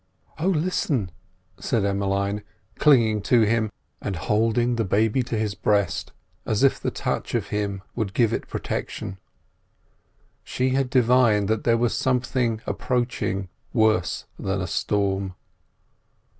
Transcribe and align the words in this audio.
"Oh, 0.39 0.47
listen!" 0.47 1.11
said 1.59 1.85
Emmeline, 1.85 2.41
clinging 2.79 3.21
to 3.21 3.41
him, 3.41 3.71
and 4.01 4.15
holding 4.15 4.75
the 4.75 4.83
baby 4.83 5.21
to 5.21 5.37
his 5.37 5.53
breast 5.53 6.11
as 6.43 6.63
if 6.63 6.79
the 6.79 6.89
touch 6.89 7.35
of 7.35 7.49
him 7.49 7.83
would 7.95 8.15
give 8.15 8.33
it 8.33 8.47
protection. 8.47 9.19
She 10.43 10.69
had 10.69 10.89
divined 10.89 11.47
that 11.49 11.65
there 11.65 11.77
was 11.77 11.93
something 11.95 12.61
approaching 12.65 13.49
worse 13.73 14.25
than 14.39 14.59
a 14.59 14.65
storm. 14.65 15.35